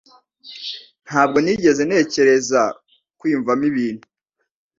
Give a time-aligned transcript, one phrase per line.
[1.07, 2.61] Ntabwo nigeze ntekereza
[3.17, 4.05] kwiyumvamo ibintu.